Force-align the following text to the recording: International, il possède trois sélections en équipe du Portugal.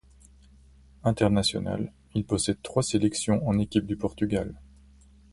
International, 1.03 1.93
il 2.15 2.25
possède 2.25 2.59
trois 2.63 2.81
sélections 2.81 3.47
en 3.47 3.59
équipe 3.59 3.85
du 3.85 3.97
Portugal. 3.97 4.59